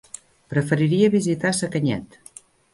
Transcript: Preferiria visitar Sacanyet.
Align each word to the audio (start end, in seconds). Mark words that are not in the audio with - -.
Preferiria 0.53 1.11
visitar 1.17 1.53
Sacanyet. 1.61 2.21